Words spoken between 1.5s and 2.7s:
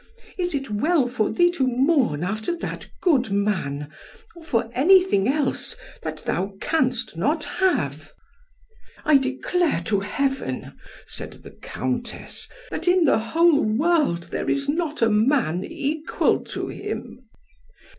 to mourn after